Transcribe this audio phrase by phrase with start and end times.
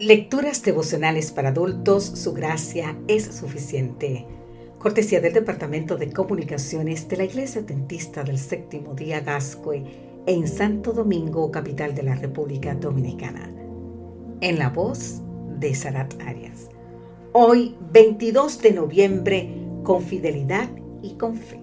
[0.00, 4.26] Lecturas devocionales para adultos, su gracia es suficiente.
[4.78, 9.82] Cortesía del Departamento de Comunicaciones de la Iglesia Dentista del Séptimo Día Gascue
[10.24, 13.52] en Santo Domingo, capital de la República Dominicana.
[14.40, 15.20] En la voz
[15.58, 16.68] de Sarat Arias.
[17.32, 19.50] Hoy, 22 de noviembre,
[19.82, 20.68] con fidelidad
[21.02, 21.58] y con fe.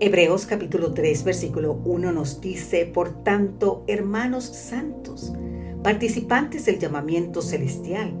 [0.00, 5.34] Hebreos capítulo 3, versículo 1 nos dice, por tanto, hermanos santos,
[5.86, 8.12] participantes del llamamiento celestial.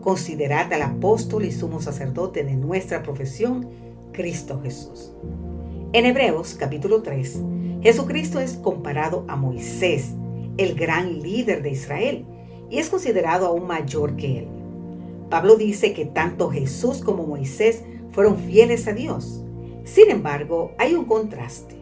[0.00, 3.68] Considerad al apóstol y sumo sacerdote de nuestra profesión,
[4.12, 5.10] Cristo Jesús.
[5.92, 7.40] En Hebreos capítulo 3,
[7.82, 10.12] Jesucristo es comparado a Moisés,
[10.56, 12.26] el gran líder de Israel,
[12.70, 14.48] y es considerado aún mayor que él.
[15.30, 17.82] Pablo dice que tanto Jesús como Moisés
[18.12, 19.42] fueron fieles a Dios.
[19.82, 21.74] Sin embargo, hay un contraste.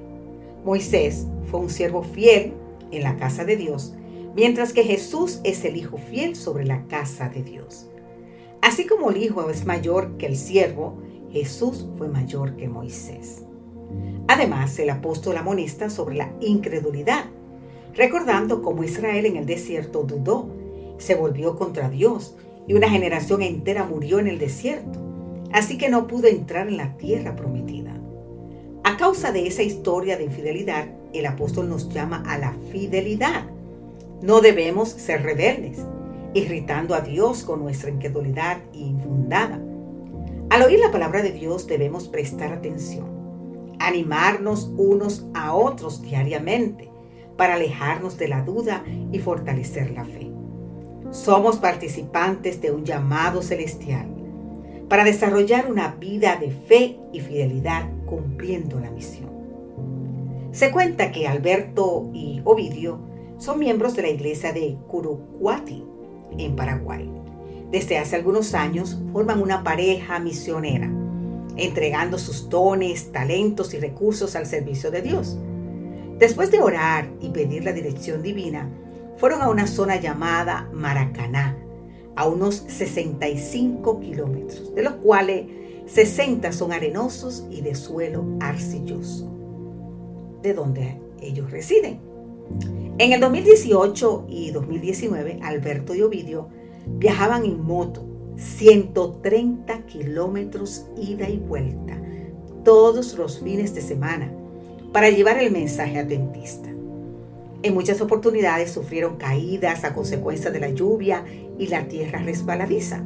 [0.65, 2.55] Moisés fue un siervo fiel
[2.91, 3.93] en la casa de Dios,
[4.35, 7.89] mientras que Jesús es el Hijo fiel sobre la casa de Dios.
[8.63, 10.99] Así como el Hijo es mayor que el siervo,
[11.31, 13.45] Jesús fue mayor que Moisés.
[14.27, 17.27] Además, el apóstol amonesta sobre la incredulidad,
[17.95, 20.49] recordando cómo Israel en el desierto dudó,
[20.99, 24.99] se volvió contra Dios y una generación entera murió en el desierto,
[25.53, 27.95] así que no pudo entrar en la tierra prometida.
[28.85, 33.47] A causa de esa historia de infidelidad, el apóstol nos llama a la fidelidad
[34.23, 35.79] no debemos ser rebeldes,
[36.35, 39.61] irritando a Dios con nuestra incredulidad infundada.
[40.51, 46.91] Al oír la palabra de Dios debemos prestar atención, animarnos unos a otros diariamente
[47.37, 50.31] para alejarnos de la duda y fortalecer la fe.
[51.11, 54.07] Somos participantes de un llamado celestial
[54.89, 59.31] para desarrollar una vida de fe y fidelidad cumpliendo la misión.
[60.53, 62.99] Se cuenta que Alberto y Ovidio
[63.39, 65.85] son miembros de la iglesia de Curucuati,
[66.37, 67.11] en Paraguay.
[67.71, 70.91] Desde hace algunos años forman una pareja misionera,
[71.57, 75.39] entregando sus dones, talentos y recursos al servicio de Dios.
[76.19, 78.69] Después de orar y pedir la dirección divina,
[79.19, 81.57] fueron a una zona llamada Maracaná,
[82.17, 85.47] a unos 65 kilómetros, de los cuales
[85.87, 89.31] 60 son arenosos y de suelo arcilloso,
[90.43, 92.01] de donde ellos residen.
[92.99, 96.49] En el 2018 y 2019, Alberto y Ovidio
[96.87, 98.05] viajaban en moto
[98.37, 102.01] 130 kilómetros ida y vuelta
[102.65, 104.33] todos los fines de semana
[104.93, 106.69] para llevar el mensaje atentista.
[107.63, 111.25] En muchas oportunidades sufrieron caídas a consecuencia de la lluvia
[111.59, 113.03] y la tierra resbaladiza.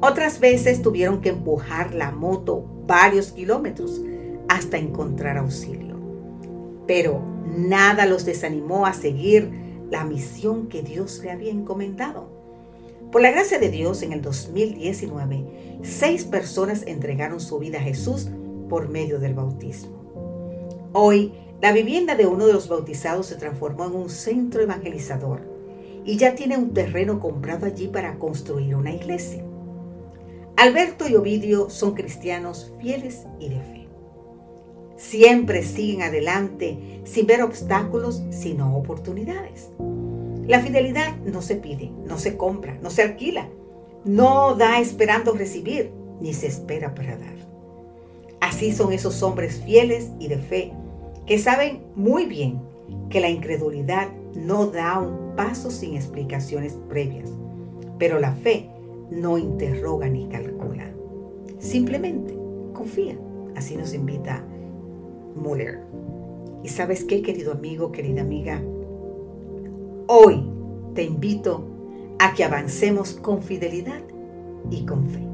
[0.00, 4.00] Otras veces tuvieron que empujar la moto varios kilómetros
[4.48, 5.96] hasta encontrar auxilio.
[6.86, 9.50] Pero nada los desanimó a seguir
[9.90, 12.28] la misión que Dios le había encomendado.
[13.10, 18.28] Por la gracia de Dios, en el 2019, seis personas entregaron su vida a Jesús
[18.68, 19.96] por medio del bautismo.
[20.92, 21.32] Hoy,
[21.62, 25.40] la vivienda de uno de los bautizados se transformó en un centro evangelizador
[26.04, 29.44] y ya tiene un terreno comprado allí para construir una iglesia.
[30.56, 33.77] Alberto y Ovidio son cristianos fieles y de fe.
[34.98, 39.70] Siempre siguen adelante sin ver obstáculos, sino oportunidades.
[40.46, 43.48] La fidelidad no se pide, no se compra, no se alquila,
[44.04, 47.36] no da esperando recibir, ni se espera para dar.
[48.40, 50.72] Así son esos hombres fieles y de fe
[51.26, 52.60] que saben muy bien
[53.08, 57.30] que la incredulidad no da un paso sin explicaciones previas,
[57.98, 58.68] pero la fe
[59.12, 60.90] no interroga ni calcula.
[61.60, 62.36] Simplemente
[62.72, 63.16] confía.
[63.54, 64.44] Así nos invita
[65.38, 65.80] Muller.
[66.62, 68.62] ¿Y sabes qué, querido amigo, querida amiga?
[70.06, 70.44] Hoy
[70.94, 71.68] te invito
[72.18, 74.02] a que avancemos con fidelidad
[74.70, 75.27] y con fe.